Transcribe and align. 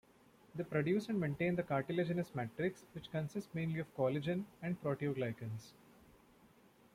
They 0.55 0.63
produce 0.63 1.09
and 1.09 1.19
maintain 1.19 1.55
the 1.55 1.61
cartilaginous 1.61 2.33
matrix, 2.33 2.85
which 2.95 3.11
consists 3.11 3.53
mainly 3.53 3.81
of 3.81 3.95
collagen 3.95 4.45
and 4.59 4.81
proteoglycans. 4.81 5.73